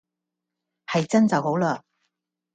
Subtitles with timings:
[0.87, 1.79] 係真就好喇